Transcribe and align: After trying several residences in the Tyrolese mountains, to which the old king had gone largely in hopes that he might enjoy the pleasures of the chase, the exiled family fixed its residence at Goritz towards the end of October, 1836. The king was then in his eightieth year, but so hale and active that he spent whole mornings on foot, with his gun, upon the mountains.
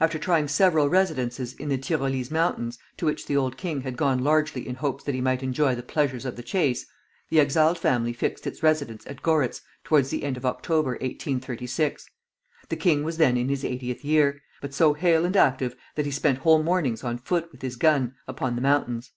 After 0.00 0.18
trying 0.18 0.48
several 0.48 0.88
residences 0.88 1.52
in 1.52 1.68
the 1.68 1.76
Tyrolese 1.76 2.30
mountains, 2.30 2.78
to 2.96 3.04
which 3.04 3.26
the 3.26 3.36
old 3.36 3.58
king 3.58 3.82
had 3.82 3.98
gone 3.98 4.24
largely 4.24 4.66
in 4.66 4.76
hopes 4.76 5.04
that 5.04 5.14
he 5.14 5.20
might 5.20 5.42
enjoy 5.42 5.74
the 5.74 5.82
pleasures 5.82 6.24
of 6.24 6.36
the 6.36 6.42
chase, 6.42 6.86
the 7.28 7.38
exiled 7.38 7.78
family 7.78 8.14
fixed 8.14 8.46
its 8.46 8.62
residence 8.62 9.06
at 9.06 9.22
Goritz 9.22 9.60
towards 9.84 10.08
the 10.08 10.24
end 10.24 10.38
of 10.38 10.46
October, 10.46 10.92
1836. 10.92 12.08
The 12.70 12.76
king 12.76 13.02
was 13.04 13.18
then 13.18 13.36
in 13.36 13.50
his 13.50 13.62
eightieth 13.62 14.02
year, 14.02 14.40
but 14.62 14.72
so 14.72 14.94
hale 14.94 15.26
and 15.26 15.36
active 15.36 15.76
that 15.96 16.06
he 16.06 16.12
spent 16.12 16.38
whole 16.38 16.62
mornings 16.62 17.04
on 17.04 17.18
foot, 17.18 17.52
with 17.52 17.60
his 17.60 17.76
gun, 17.76 18.14
upon 18.26 18.54
the 18.56 18.62
mountains. 18.62 19.10